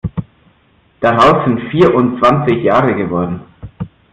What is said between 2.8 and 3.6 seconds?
geworden.